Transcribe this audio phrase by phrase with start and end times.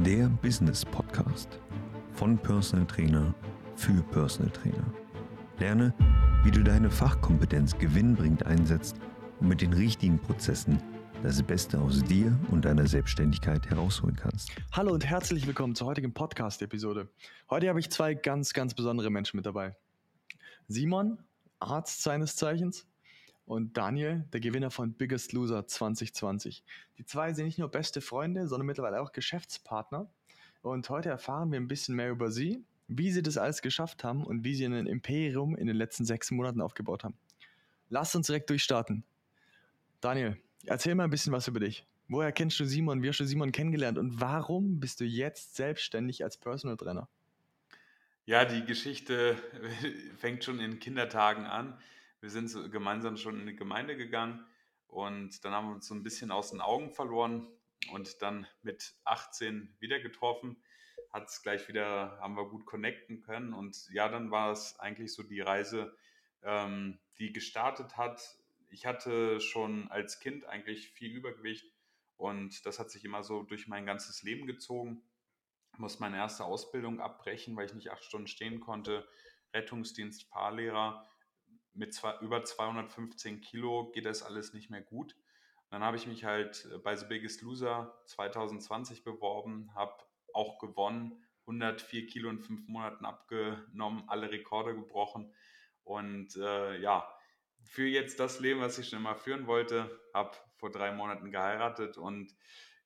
[0.00, 1.60] der Business Podcast
[2.12, 3.34] von Personal Trainer
[3.76, 4.84] für Personal Trainer.
[5.58, 5.94] Lerne,
[6.44, 8.96] wie du deine Fachkompetenz gewinnbringend einsetzt
[9.38, 10.82] und mit den richtigen Prozessen
[11.22, 14.50] das Beste aus dir und deiner Selbstständigkeit herausholen kannst.
[14.72, 17.08] Hallo und herzlich willkommen zur heutigen Podcast-Episode.
[17.50, 19.76] Heute habe ich zwei ganz, ganz besondere Menschen mit dabei.
[20.68, 21.18] Simon,
[21.60, 22.86] Arzt seines Zeichens,
[23.46, 26.64] und Daniel, der Gewinner von Biggest Loser 2020.
[26.98, 30.10] Die zwei sind nicht nur beste Freunde, sondern mittlerweile auch Geschäftspartner.
[30.62, 34.24] Und heute erfahren wir ein bisschen mehr über sie, wie sie das alles geschafft haben
[34.24, 37.16] und wie sie ein Imperium in den letzten sechs Monaten aufgebaut haben.
[37.88, 39.04] Lass uns direkt durchstarten.
[40.00, 41.86] Daniel, erzähl mal ein bisschen was über dich.
[42.08, 43.02] Woher kennst du Simon?
[43.02, 43.98] Wie hast du Simon kennengelernt?
[43.98, 47.08] Und warum bist du jetzt selbstständig als Personal Trainer?
[48.24, 49.36] Ja, die Geschichte
[50.18, 51.78] fängt schon in Kindertagen an.
[52.22, 54.46] Wir sind so gemeinsam schon in die Gemeinde gegangen
[54.86, 57.48] und dann haben wir uns so ein bisschen aus den Augen verloren
[57.90, 60.62] und dann mit 18 wieder getroffen.
[61.10, 65.12] Hat es gleich wieder, haben wir gut connecten können und ja, dann war es eigentlich
[65.12, 65.96] so die Reise,
[66.44, 68.22] ähm, die gestartet hat.
[68.68, 71.74] Ich hatte schon als Kind eigentlich viel Übergewicht
[72.16, 75.02] und das hat sich immer so durch mein ganzes Leben gezogen.
[75.72, 79.08] Ich musste meine erste Ausbildung abbrechen, weil ich nicht acht Stunden stehen konnte.
[79.52, 81.04] Rettungsdienst, Fahrlehrer
[81.74, 85.16] mit zwei, über 215 Kilo geht das alles nicht mehr gut.
[85.70, 89.94] dann habe ich mich halt äh, bei The Biggest Loser 2020 beworben, habe
[90.34, 95.32] auch gewonnen, 104 Kilo in fünf Monaten abgenommen, alle Rekorde gebrochen.
[95.82, 97.08] Und äh, ja,
[97.62, 101.96] für jetzt das Leben, was ich schon immer führen wollte, habe vor drei Monaten geheiratet.
[101.96, 102.34] Und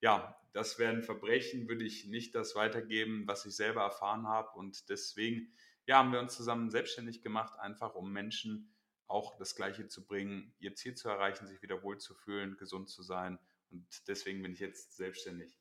[0.00, 4.50] ja, das wäre ein Verbrechen, würde ich nicht das weitergeben, was ich selber erfahren habe.
[4.58, 5.52] Und deswegen
[5.86, 8.72] ja, haben wir uns zusammen selbstständig gemacht, einfach um Menschen
[9.08, 13.38] auch das Gleiche zu bringen, ihr Ziel zu erreichen, sich wieder wohlzufühlen, gesund zu sein.
[13.70, 15.58] Und deswegen bin ich jetzt selbstständig.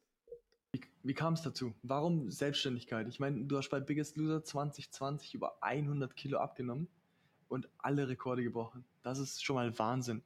[0.72, 1.74] Wie, wie kam es dazu?
[1.84, 3.08] Warum Selbstständigkeit?
[3.08, 6.88] Ich meine, du hast bei Biggest Loser 2020 über 100 Kilo abgenommen
[7.48, 8.86] und alle Rekorde gebrochen.
[9.03, 10.24] Das ist schon mal Wahnsinn.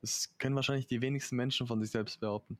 [0.00, 2.58] Das können wahrscheinlich die wenigsten Menschen von sich selbst behaupten.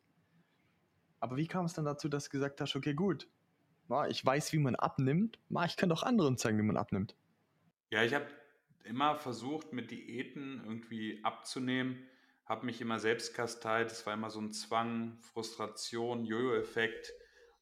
[1.21, 3.28] Aber wie kam es dann dazu, dass du gesagt hast, okay, gut,
[4.09, 7.15] ich weiß, wie man abnimmt, ich kann doch anderen zeigen, wie man abnimmt?
[7.91, 8.27] Ja, ich habe
[8.84, 12.09] immer versucht, mit Diäten irgendwie abzunehmen,
[12.44, 13.91] habe mich immer selbst kasteit.
[13.91, 17.12] Es war immer so ein Zwang, Frustration, Jojo-Effekt.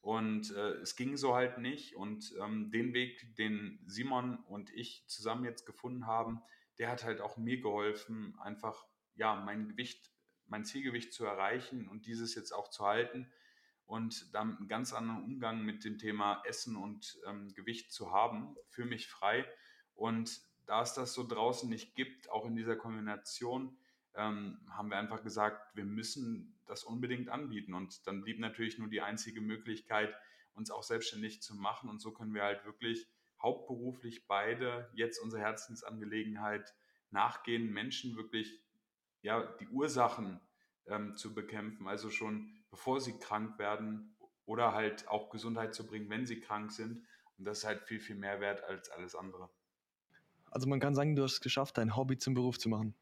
[0.01, 1.95] Und äh, es ging so halt nicht.
[1.95, 6.41] Und ähm, den Weg, den Simon und ich zusammen jetzt gefunden haben,
[6.79, 10.11] der hat halt auch mir geholfen, einfach ja mein Gewicht,
[10.47, 13.31] mein Zielgewicht zu erreichen und dieses jetzt auch zu halten
[13.85, 18.55] und dann einen ganz anderen Umgang mit dem Thema Essen und ähm, Gewicht zu haben,
[18.69, 19.45] für mich frei.
[19.95, 23.77] Und da es das so draußen nicht gibt, auch in dieser Kombination,
[24.15, 27.73] ähm, haben wir einfach gesagt, wir müssen das unbedingt anbieten.
[27.73, 30.15] Und dann blieb natürlich nur die einzige Möglichkeit,
[30.53, 31.89] uns auch selbstständig zu machen.
[31.89, 33.09] Und so können wir halt wirklich
[33.41, 36.73] hauptberuflich beide jetzt unsere Herzensangelegenheit
[37.09, 38.63] nachgehen, Menschen wirklich
[39.23, 40.39] ja, die Ursachen
[40.87, 44.15] ähm, zu bekämpfen, also schon bevor sie krank werden
[44.45, 47.05] oder halt auch Gesundheit zu bringen, wenn sie krank sind.
[47.37, 49.49] Und das ist halt viel, viel mehr wert als alles andere.
[50.51, 52.93] Also man kann sagen, du hast es geschafft, dein Hobby zum Beruf zu machen.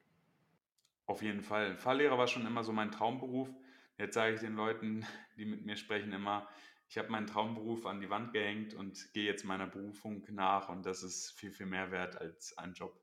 [1.08, 1.76] Auf jeden Fall.
[1.76, 3.50] Fahrlehrer war schon immer so mein Traumberuf.
[3.98, 5.06] Jetzt sage ich den Leuten,
[5.38, 6.48] die mit mir sprechen, immer,
[6.88, 10.86] ich habe meinen Traumberuf an die Wand gehängt und gehe jetzt meiner Berufung nach und
[10.86, 13.00] das ist viel, viel mehr wert als ein Job.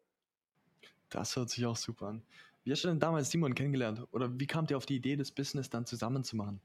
[1.09, 2.23] Das hört sich auch super an.
[2.65, 4.07] Wie hast du denn damals Simon kennengelernt?
[4.13, 6.61] Oder wie kamt ihr auf die Idee, das Business dann zusammenzumachen?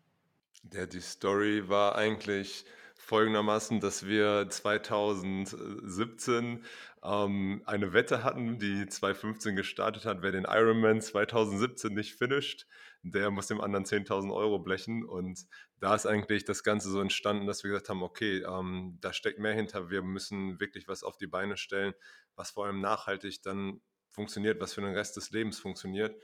[0.74, 2.66] Ja, die Story war eigentlich
[3.06, 6.66] folgendermaßen, dass wir 2017
[7.04, 10.22] ähm, eine Wette hatten, die 2015 gestartet hat.
[10.22, 12.68] Wer den Ironman 2017 nicht finisht,
[13.04, 15.04] der muss dem anderen 10.000 Euro blechen.
[15.04, 15.48] Und
[15.80, 19.40] da ist eigentlich das Ganze so entstanden, dass wir gesagt haben, okay, ähm, da steckt
[19.40, 19.90] mehr hinter.
[19.90, 21.94] Wir müssen wirklich was auf die Beine stellen,
[22.36, 26.16] was vor allem nachhaltig dann funktioniert, was für den Rest des Lebens funktioniert.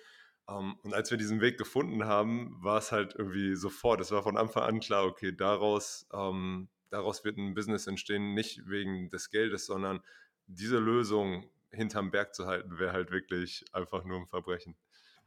[0.47, 4.11] Um, ähm, und als wir diesen Weg gefunden haben, war es halt irgendwie sofort, es
[4.11, 9.09] war von Anfang an klar, okay, daraus, um, daraus wird ein Business entstehen, nicht wegen
[9.09, 10.01] des Geldes, sondern
[10.47, 14.75] diese Lösung hinterm Berg zu halten, wäre halt wirklich einfach nur ein Verbrechen.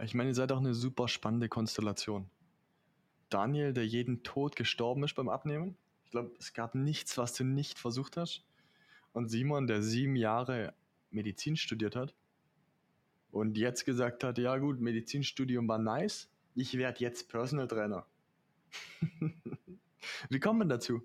[0.03, 2.31] Ich meine, ihr seid auch eine super spannende Konstellation.
[3.29, 5.77] Daniel, der jeden Tod gestorben ist beim Abnehmen.
[6.07, 8.43] Ich glaube, es gab nichts, was du nicht versucht hast.
[9.13, 10.73] Und Simon, der sieben Jahre
[11.11, 12.15] Medizin studiert hat
[13.33, 18.07] und jetzt gesagt hat, ja gut, Medizinstudium war nice, ich werde jetzt Personal Trainer.
[20.29, 21.03] Wie kommt man dazu?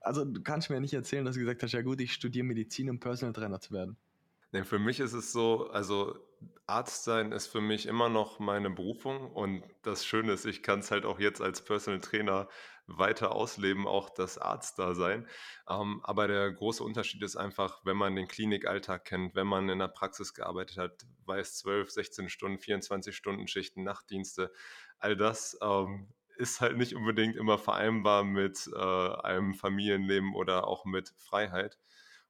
[0.00, 2.88] Also du kannst mir nicht erzählen, dass du gesagt hast, ja gut, ich studiere Medizin,
[2.90, 3.96] um Personal Trainer zu werden.
[4.52, 6.18] Ne, für mich ist es so, also
[6.66, 10.80] Arzt sein ist für mich immer noch meine Berufung und das Schöne ist, ich kann
[10.80, 12.48] es halt auch jetzt als Personal Trainer
[12.88, 15.28] weiter ausleben, auch das Arztdasein.
[15.68, 19.78] Ähm, aber der große Unterschied ist einfach, wenn man den Klinikalltag kennt, wenn man in
[19.78, 24.52] der Praxis gearbeitet hat, weiß 12, 16 Stunden, 24 Stunden Schichten, Nachtdienste,
[24.98, 26.08] all das ähm,
[26.38, 31.78] ist halt nicht unbedingt immer vereinbar mit äh, einem Familienleben oder auch mit Freiheit.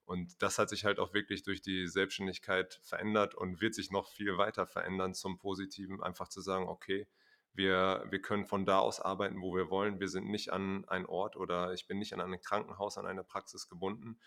[0.04, 4.08] Und das hat sich halt auch wirklich durch die Selbstständigkeit verändert und wird sich noch
[4.08, 7.06] viel weiter verändern zum Positiven, einfach zu sagen, okay,
[7.58, 10.00] wir, wir können von da aus arbeiten, wo wir wollen.
[10.00, 13.22] Wir sind nicht an einen Ort oder ich bin nicht an ein Krankenhaus, an eine
[13.24, 14.18] Praxis gebunden.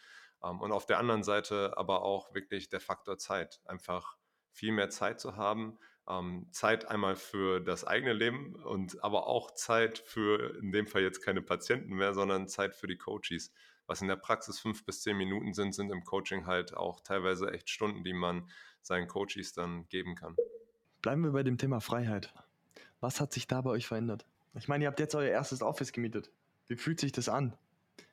[0.44, 3.60] Ähm, und auf der anderen Seite aber auch wirklich der Faktor Zeit.
[3.66, 4.18] Einfach
[4.52, 5.80] viel mehr Zeit zu haben.
[6.08, 11.02] Ähm, Zeit einmal für das eigene Leben und aber auch Zeit für in dem Fall
[11.02, 13.52] jetzt keine Patienten mehr, sondern Zeit für die Coaches
[13.88, 17.52] was in der Praxis fünf bis zehn Minuten sind, sind im Coaching halt auch teilweise
[17.52, 18.50] echt Stunden, die man
[18.82, 20.38] seinen Coaches dann geben kann.
[21.02, 22.34] Bleiben wir bei dem Thema Freiheit.
[23.02, 24.26] Was hat sich da bei euch verändert?
[24.54, 26.32] Ich meine, ihr habt jetzt euer erstes Office gemietet.
[26.68, 27.58] Wie fühlt sich das an?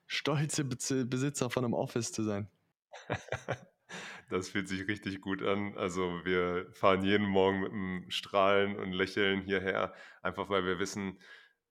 [0.07, 2.49] Stolze Besitzer von einem Office zu sein.
[4.31, 5.77] Das fühlt sich richtig gut an.
[5.79, 11.19] Also wir fahren jeden Morgen mit einem Strahlen und Lächeln hierher, einfach weil wir wissen,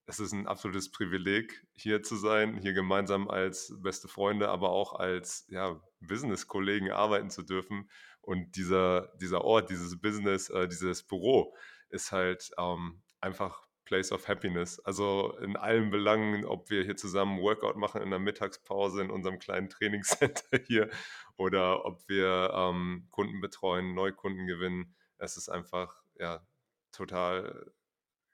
[0.08, 4.94] es ist ein absolutes Privileg, hier zu sein, hier gemeinsam als beste Freunde, aber auch
[4.94, 7.90] als ja, Business-Kollegen arbeiten zu dürfen.
[8.22, 11.56] Und dieser, dieser Ort, dieses Business, äh, dieses Büro
[11.90, 14.80] ist halt ähm, einfach Place of Happiness.
[14.82, 19.40] Also in allen Belangen, ob wir hier zusammen Workout machen in der Mittagspause in unserem
[19.40, 20.90] kleinen Trainingscenter hier
[21.38, 24.94] oder ob wir ähm, Kunden betreuen, Neukunden gewinnen.
[25.18, 26.46] Es ist einfach ja
[26.92, 27.72] total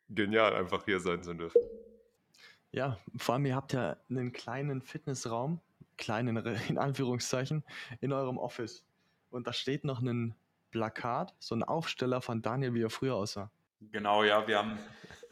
[0.10, 1.62] genial, einfach hier sein zu dürfen.
[2.72, 5.60] Ja, vor allem ihr habt ja einen kleinen Fitnessraum,
[5.98, 6.38] kleinen
[6.68, 7.64] in Anführungszeichen,
[8.02, 8.84] in eurem Office.
[9.30, 10.34] Und da steht noch ein
[10.72, 13.52] Plakat, so ein Aufsteller von Daniel, wie er früher aussah.
[13.92, 14.78] Genau, ja, wir haben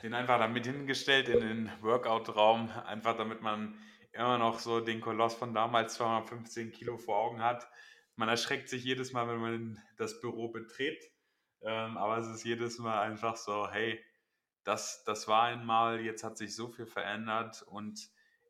[0.04, 3.78] den einfach damit hingestellt in den Workout-Raum, einfach damit man
[4.14, 7.68] immer noch so den Koloss von damals 215 Kilo vor Augen hat.
[8.16, 11.04] Man erschreckt sich jedes Mal, wenn man das Büro betritt,
[11.62, 14.04] ähm, aber es ist jedes Mal einfach so, hey,
[14.64, 18.10] das, das war einmal, jetzt hat sich so viel verändert und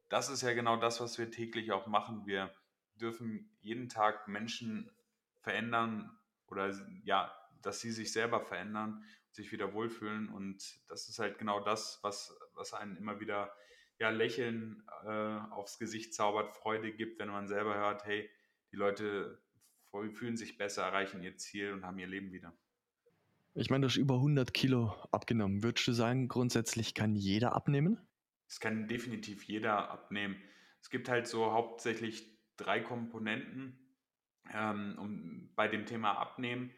[0.09, 2.25] das ist ja genau das, was wir täglich auch machen.
[2.25, 2.53] Wir
[2.95, 4.91] dürfen jeden Tag Menschen
[5.39, 6.17] verändern
[6.47, 11.59] oder ja, dass sie sich selber verändern, sich wieder wohlfühlen und das ist halt genau
[11.59, 13.53] das, was, was einen immer wieder
[13.99, 18.29] ja, Lächeln äh, aufs Gesicht zaubert, Freude gibt, wenn man selber hört, hey,
[18.71, 19.41] die Leute
[20.13, 22.53] fühlen sich besser, erreichen ihr Ziel und haben ihr Leben wieder.
[23.53, 25.61] Ich meine, du hast über 100 Kilo abgenommen.
[25.61, 27.99] Würdest du sagen, grundsätzlich kann jeder abnehmen?
[28.47, 30.41] Es kann definitiv jeder abnehmen.
[30.81, 32.25] Es gibt halt so hauptsächlich
[32.55, 33.77] drei Komponenten
[34.53, 36.71] ähm, um, bei dem Thema Abnehmen.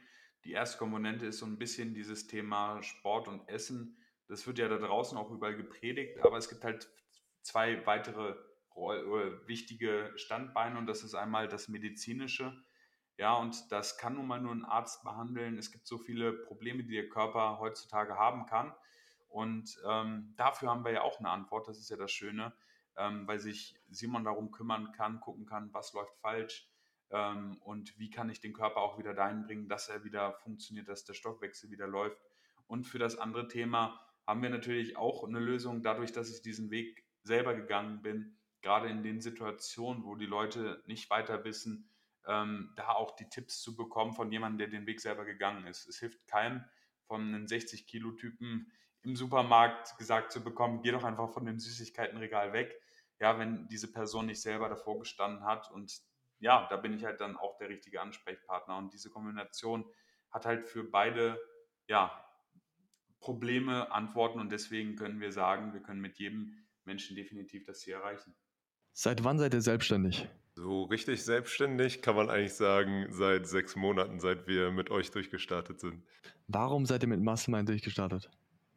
[0.43, 3.97] Die erste Komponente ist so ein bisschen dieses Thema Sport und Essen.
[4.27, 6.89] Das wird ja da draußen auch überall gepredigt, aber es gibt halt
[7.41, 8.35] zwei weitere
[9.45, 12.63] wichtige Standbeine und das ist einmal das medizinische
[13.17, 15.57] ja, und das kann nun mal nur ein Arzt behandeln.
[15.57, 18.73] Es gibt so viele Probleme, die der Körper heutzutage haben kann.
[19.29, 21.67] Und ähm, dafür haben wir ja auch eine Antwort.
[21.67, 22.53] Das ist ja das Schöne,
[22.97, 26.69] ähm, weil sich Simon darum kümmern kann, gucken kann, was läuft falsch
[27.13, 30.89] ähm, und wie kann ich den Körper auch wieder dahin bringen, dass er wieder funktioniert,
[30.89, 32.19] dass der Stoffwechsel wieder läuft.
[32.67, 36.71] Und für das andere Thema haben wir natürlich auch eine Lösung, dadurch, dass ich diesen
[36.71, 41.87] Weg selber gegangen bin, gerade in den Situationen, wo die Leute nicht weiter wissen,
[42.25, 45.87] ähm, da auch die Tipps zu bekommen von jemandem, der den Weg selber gegangen ist.
[45.87, 46.63] Es hilft keinem,
[47.03, 48.71] von einem 60-Kilo-Typen
[49.03, 52.73] im Supermarkt gesagt zu bekommen, geh doch einfach von dem Süßigkeitenregal weg,
[53.19, 55.69] ja, wenn diese Person nicht selber davor gestanden hat.
[55.71, 56.01] Und
[56.43, 58.77] ja, da bin ich halt dann auch der richtige Ansprechpartner.
[58.77, 59.85] Und diese Kombination
[60.29, 61.39] hat halt für beide,
[61.87, 62.11] ja,
[63.19, 67.93] Probleme, Antworten und deswegen können wir sagen, wir können mit jedem Menschen definitiv das Ziel
[67.93, 68.35] erreichen.
[68.91, 70.27] Seit wann seid ihr selbstständig?
[70.55, 75.79] So richtig selbstständig kann man eigentlich sagen, seit sechs Monaten, seit wir mit euch durchgestartet
[75.79, 76.03] sind.
[76.47, 78.29] Warum seid ihr mit Mastermind durchgestartet?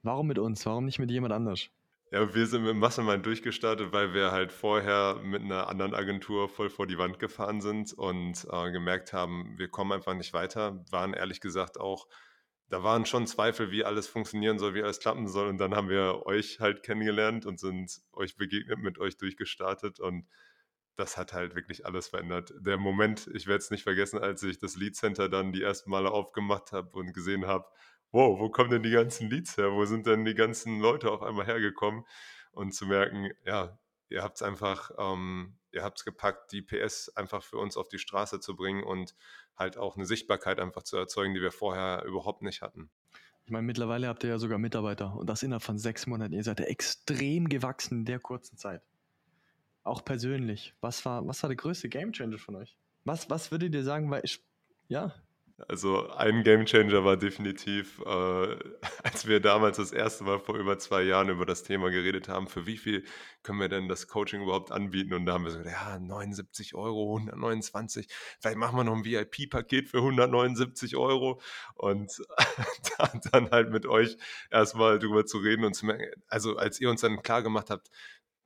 [0.05, 0.65] Warum mit uns?
[0.65, 1.69] Warum nicht mit jemand anders?
[2.13, 6.71] Ja, wir sind mit Mastermind durchgestartet, weil wir halt vorher mit einer anderen Agentur voll
[6.71, 10.85] vor die Wand gefahren sind und äh, gemerkt haben, wir kommen einfach nicht weiter.
[10.93, 12.07] Waren ehrlich gesagt auch,
[12.69, 15.49] da waren schon Zweifel, wie alles funktionieren soll, wie alles klappen soll.
[15.49, 20.29] Und dann haben wir euch halt kennengelernt und sind euch begegnet, mit euch durchgestartet und
[20.95, 22.55] das hat halt wirklich alles verändert.
[22.61, 25.91] Der Moment, ich werde es nicht vergessen, als ich das Lead Center dann die ersten
[25.91, 27.67] Male aufgemacht habe und gesehen habe,
[28.13, 29.73] wow, wo kommen denn die ganzen Leads her?
[29.73, 32.05] Wo sind denn die ganzen Leute auf einmal hergekommen?
[32.53, 37.11] Und zu merken, ja, ihr habt es einfach, ähm, ihr habt es gepackt, die PS
[37.17, 39.15] einfach für uns auf die Straße zu bringen und
[39.57, 42.91] halt auch eine Sichtbarkeit einfach zu erzeugen, die wir vorher überhaupt nicht hatten.
[43.45, 46.33] Ich meine, mittlerweile habt ihr ja sogar Mitarbeiter und das innerhalb von sechs Monaten.
[46.33, 48.83] Ihr seid ja extrem gewachsen in der kurzen Zeit.
[49.85, 50.75] Auch persönlich.
[50.81, 52.77] Was war, was war der größte Gamechanger von euch?
[53.05, 54.45] Was, was würdet ihr sagen, weil ich,
[54.89, 55.15] ja,
[55.69, 58.09] also ein Gamechanger war definitiv, äh,
[59.03, 62.47] als wir damals das erste Mal vor über zwei Jahren über das Thema geredet haben,
[62.47, 63.05] für wie viel
[63.43, 65.15] können wir denn das Coaching überhaupt anbieten?
[65.15, 68.09] Und da haben wir so ja, 79 Euro, 129,
[68.39, 71.41] vielleicht machen wir noch ein VIP-Paket für 179 Euro.
[71.75, 72.13] Und
[73.33, 74.17] dann halt mit euch
[74.51, 77.91] erstmal drüber zu reden und zu merken, also als ihr uns dann klar gemacht habt,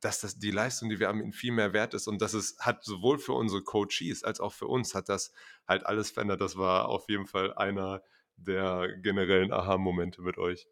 [0.00, 2.84] dass das die Leistung, die wir haben, viel mehr wert ist und dass es hat
[2.84, 5.32] sowohl für unsere Coaches als auch für uns hat das
[5.68, 6.40] halt alles verändert.
[6.40, 8.02] Das war auf jeden Fall einer
[8.36, 10.66] der generellen Aha-Momente mit euch.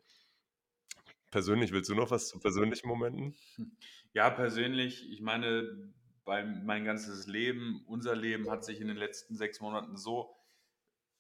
[1.31, 3.35] Persönlich, willst du noch was zu persönlichen Momenten?
[4.15, 5.93] Ja, persönlich, ich meine,
[6.25, 10.35] bei mein ganzes Leben, unser Leben hat sich in den letzten sechs Monaten so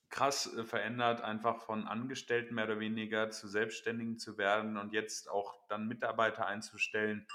[0.08, 5.30] krass äh, verändert, einfach von Angestellten mehr oder weniger zu Selbstständigen zu werden und jetzt
[5.30, 7.26] auch dann Mitarbeiter einzustellen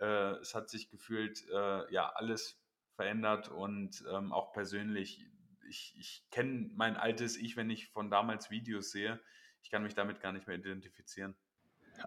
[0.00, 2.60] äh, es hat sich gefühlt äh, ja alles
[2.94, 5.26] verändert und ähm, auch persönlich.
[5.68, 9.20] Ich, ich kenne mein altes Ich, wenn ich von damals Videos sehe.
[9.62, 11.34] Ich kann mich damit gar nicht mehr identifizieren.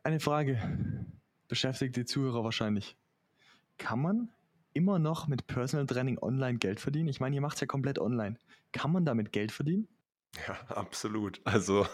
[0.03, 0.61] Eine Frage
[1.47, 2.97] beschäftigt die Zuhörer wahrscheinlich.
[3.77, 4.29] Kann man
[4.73, 7.09] immer noch mit Personal Training online Geld verdienen?
[7.09, 8.37] Ich meine, ihr macht es ja komplett online.
[8.71, 9.87] Kann man damit Geld verdienen?
[10.47, 11.41] Ja, absolut.
[11.45, 11.87] Also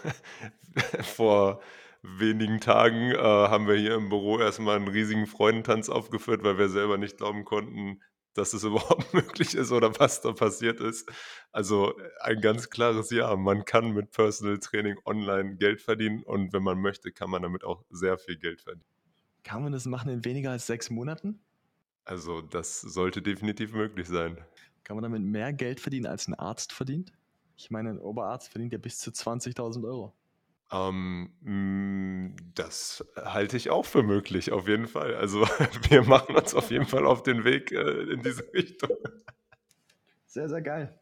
[1.01, 1.61] vor
[2.03, 6.69] wenigen Tagen äh, haben wir hier im Büro erstmal einen riesigen Freudentanz aufgeführt, weil wir
[6.69, 8.01] selber nicht glauben konnten,
[8.33, 11.09] dass es überhaupt möglich ist oder was da passiert ist.
[11.51, 13.35] Also ein ganz klares Ja.
[13.35, 17.63] Man kann mit Personal Training online Geld verdienen und wenn man möchte, kann man damit
[17.63, 18.85] auch sehr viel Geld verdienen.
[19.43, 21.39] Kann man das machen in weniger als sechs Monaten?
[22.05, 24.37] Also das sollte definitiv möglich sein.
[24.83, 27.13] Kann man damit mehr Geld verdienen, als ein Arzt verdient?
[27.55, 30.13] Ich meine, ein Oberarzt verdient ja bis zu 20.000 Euro.
[30.73, 35.15] Ähm, mm, das halte ich auch für möglich, auf jeden Fall.
[35.15, 35.41] Also
[35.89, 38.97] wir machen uns auf jeden Fall auf den Weg äh, in diese Richtung.
[40.25, 40.99] Sehr, sehr geil.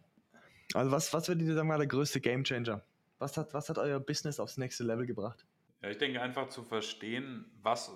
[0.73, 2.83] Also was, was würdet ihr sagen, war der größte Gamechanger?
[3.17, 5.45] Was hat, was hat euer Business aufs nächste Level gebracht?
[5.81, 7.91] Ja, ich denke einfach zu verstehen, was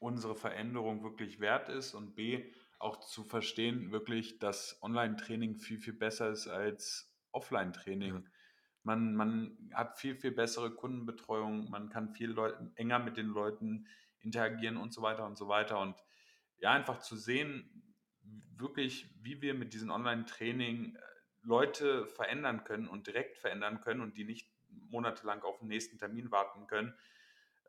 [0.00, 2.44] unsere Veränderung wirklich wert ist und B,
[2.80, 8.14] auch zu verstehen wirklich, dass Online-Training viel, viel besser ist als Offline-Training.
[8.14, 8.22] Ja.
[8.82, 13.86] Man, man hat viel, viel bessere Kundenbetreuung, man kann viel Leute, enger mit den Leuten
[14.20, 15.80] interagieren und so weiter und so weiter.
[15.80, 15.96] Und
[16.58, 17.90] ja, einfach zu sehen,
[18.56, 20.98] wirklich, wie wir mit diesem Online-Training äh,
[21.42, 26.30] Leute verändern können und direkt verändern können und die nicht monatelang auf den nächsten Termin
[26.30, 26.94] warten können.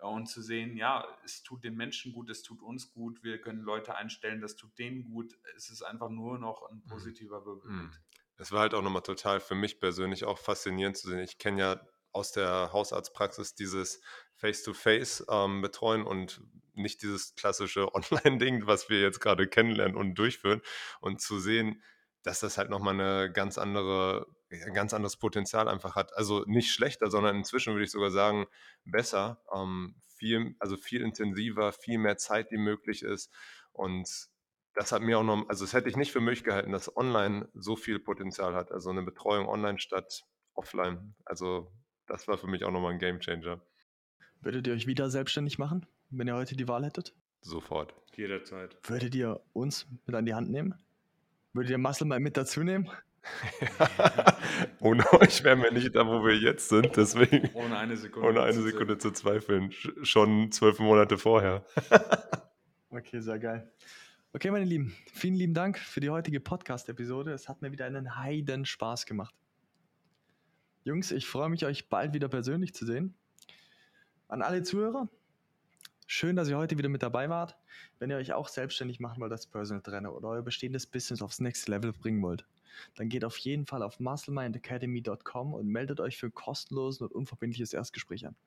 [0.02, 3.62] Und zu sehen, ja, es tut den Menschen gut, es tut uns gut, wir können
[3.62, 5.38] Leute einstellen, das tut denen gut.
[5.56, 6.88] Es ist einfach nur noch ein mhm.
[6.88, 8.02] positiver Wirbelwind.
[8.42, 11.20] Es war halt auch nochmal total für mich persönlich auch faszinierend zu sehen.
[11.20, 11.82] Ich kenne ja
[12.12, 14.02] aus der Hausarztpraxis dieses
[14.38, 16.42] Face-to-Face ähm, betreuen und
[16.74, 20.62] nicht dieses klassische Online-Ding, was wir jetzt gerade kennenlernen und durchführen.
[21.02, 21.84] Und zu sehen,
[22.24, 26.18] dass das halt nochmal eine ganz andere, ein ganz anderes Potenzial einfach hat.
[26.18, 28.48] Also nicht schlechter, sondern inzwischen würde ich sogar sagen,
[28.86, 29.44] besser.
[29.54, 33.32] Ähm, viel, also viel intensiver, viel mehr Zeit, die möglich ist.
[33.72, 34.32] Und
[34.74, 37.50] das hat mir auch noch, also das hätte ich nicht für möglich gehalten, dass online
[37.54, 38.72] so viel Potenzial hat.
[38.72, 40.24] Also eine Betreuung online statt
[40.54, 41.16] offline.
[41.26, 41.72] Also
[42.08, 43.62] das war für mich auch nochmal ein Game Changer.
[44.42, 47.14] Würdet ihr euch wieder selbstständig machen, wenn ihr heute die Wahl hättet?
[47.42, 47.94] Sofort.
[48.16, 48.78] Jederzeit.
[48.84, 50.76] Würdet ihr uns mit an die Hand nehmen?
[51.54, 52.90] Würdet ihr Muscle mal mit dazu nehmen?
[54.80, 56.96] Ohne euch wären wir nicht da, wo wir jetzt sind.
[56.96, 57.50] Deswegen.
[57.54, 58.30] Ohne eine Sekunde.
[58.30, 59.72] Ohne eine Sekunde zu zweifeln.
[60.04, 61.64] Schon zwölf Monate vorher.
[62.90, 63.72] okay, sehr geil.
[64.34, 67.34] Okay, meine Lieben, vielen lieben Dank für die heutige Podcast-Episode.
[67.34, 69.36] Es hat mir wieder einen heiden Spaß gemacht.
[70.86, 73.14] Jungs, ich freue mich, euch bald wieder persönlich zu sehen.
[74.30, 75.10] An alle Zuhörer,
[76.08, 77.58] schön, dass ihr heute wieder mit dabei wart.
[78.00, 81.42] Wenn ihr euch auch selbstständig machen wollt als Personal Trainer oder euer bestehendes Business aufs
[81.42, 82.46] Next Level bringen wollt,
[82.96, 87.74] dann geht auf jeden Fall auf musclemindacademy.com und meldet euch für ein kostenloses und unverbindliches
[87.74, 88.38] Erstgespräch an.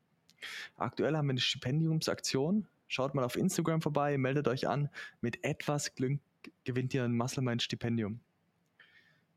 [0.78, 4.88] Aktuell haben wir eine Stipendiumsaktion Schaut mal auf Instagram vorbei, meldet euch an.
[5.20, 6.20] Mit etwas Glück
[6.64, 8.20] gewinnt ihr ein Musclemind-Stipendium.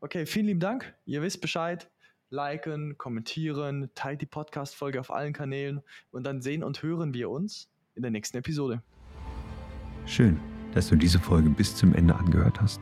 [0.00, 0.94] Okay, vielen lieben Dank.
[1.06, 1.90] Ihr wisst Bescheid.
[2.30, 7.70] Liken, kommentieren, teilt die Podcast-Folge auf allen Kanälen und dann sehen und hören wir uns
[7.94, 8.82] in der nächsten Episode.
[10.04, 10.38] Schön,
[10.74, 12.80] dass du diese Folge bis zum Ende angehört hast.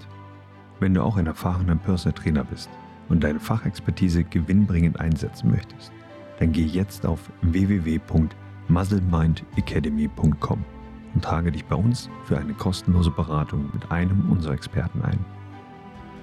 [0.81, 2.69] Wenn du auch ein erfahrener Personal Trainer bist
[3.09, 5.93] und deine Fachexpertise gewinnbringend einsetzen möchtest,
[6.41, 10.65] dann geh jetzt auf www.trainer.com muzzlemindacademy.com
[11.15, 15.25] und trage dich bei uns für eine kostenlose Beratung mit einem unserer Experten ein.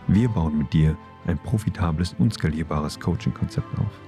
[0.08, 4.00] Wir bauen mit dir ein profitables und skalierbares Coaching-Konzept auf,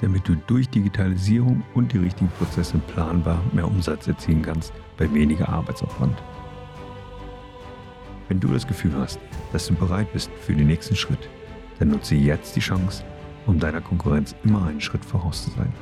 [0.00, 5.48] damit du durch Digitalisierung und die richtigen Prozesse planbar mehr Umsatz erzielen kannst bei weniger
[5.48, 6.16] Arbeitsaufwand.
[8.28, 9.18] Wenn du das Gefühl hast,
[9.52, 11.28] dass du bereit bist für den nächsten Schritt,
[11.78, 13.02] dann nutze jetzt die Chance,
[13.46, 15.72] um deiner Konkurrenz immer einen Schritt voraus zu sein.